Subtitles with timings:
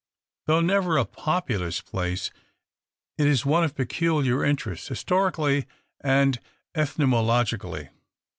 [0.47, 2.31] Though never a populous place,
[3.19, 5.67] it is one of peculiar interest, historically
[6.03, 6.39] and
[6.75, 7.89] ethnologically.